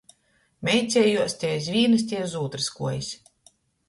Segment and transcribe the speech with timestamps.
[0.69, 3.11] Meicejuos te iz vīnys, te iz ūtrys kuojis.